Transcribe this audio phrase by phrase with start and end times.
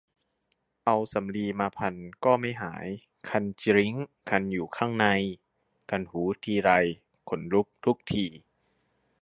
[0.85, 1.95] เอาสำลีมาพัน
[2.25, 2.87] ก็ไม่หาย
[3.29, 3.93] คันจริ๊ง
[4.29, 5.05] คันอยู่ข้างใน
[5.89, 6.71] คันหูทีไร
[7.29, 8.25] ขนลุกทุกที